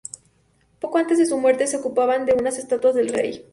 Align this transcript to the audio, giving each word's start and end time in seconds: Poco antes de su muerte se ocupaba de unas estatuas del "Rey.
Poco 0.79 0.97
antes 0.97 1.19
de 1.19 1.27
su 1.27 1.37
muerte 1.37 1.67
se 1.67 1.77
ocupaba 1.77 2.17
de 2.17 2.33
unas 2.33 2.57
estatuas 2.57 2.95
del 2.95 3.09
"Rey. 3.09 3.45